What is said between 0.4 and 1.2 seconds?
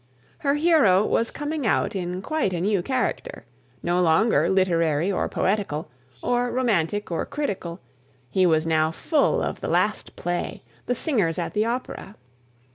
hero